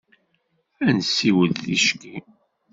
[0.87, 2.15] Ad nessiwel ticki.